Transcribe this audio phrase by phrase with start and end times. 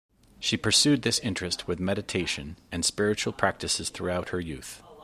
[0.39, 4.81] She pursued this interest with meditation and spiritual practices throughout her youth.